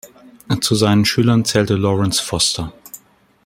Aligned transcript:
Zu 0.61 0.73
seinen 0.73 1.05
Schülern 1.05 1.45
zählte 1.45 1.75
Lawrence 1.75 2.23
Foster. 2.23 2.73